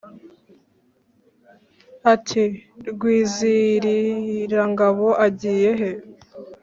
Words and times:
Ati: 2.13 2.43
"Rwizihirangabo 2.91 5.07
agiye 5.25 5.71
he? 5.79 5.89